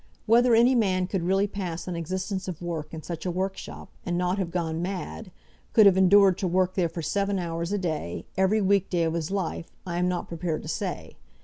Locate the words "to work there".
6.39-6.89